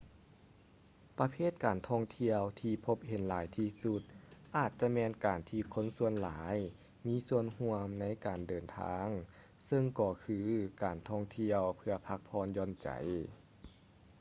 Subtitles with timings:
[1.19, 4.01] ປະເພດການທ່ອງທ່ຽວທີ່ພົບເຫັນຫຼາຍທີ່ສຸດ
[4.55, 6.55] ອາດຈະແມ່ນການທີ່ຄົນສ່ວນຫຼາຍ
[7.07, 9.07] ມີສ່ວນຮ່ວມໃນການເດີນທາງ
[9.67, 10.39] ເຊິ່ງກໍຄື
[10.83, 12.89] ການທ່ອງທ່ຽວເພື່ອພັກຜ່ອນຢ່ອນໃຈ